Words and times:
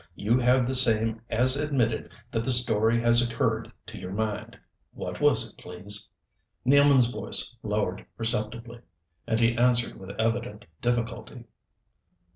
You 0.15 0.39
have 0.39 0.67
the 0.67 0.73
same 0.73 1.21
as 1.29 1.55
admitted 1.55 2.11
that 2.31 2.43
the 2.43 2.51
story 2.51 2.99
has 3.01 3.21
occurred 3.21 3.71
to 3.85 3.99
your 3.99 4.11
mind. 4.11 4.57
What 4.93 5.21
was 5.21 5.51
it, 5.51 5.59
please?" 5.59 6.09
Nealman's 6.65 7.11
voice 7.11 7.55
lowered 7.61 8.07
perceptibly, 8.17 8.81
and 9.27 9.39
he 9.39 9.55
answered 9.55 9.99
with 9.99 10.19
evident 10.19 10.65
difficulty. 10.81 11.43